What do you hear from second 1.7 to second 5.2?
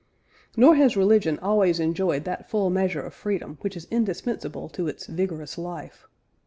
enjoyed that full measure of freedom which is indispensable to its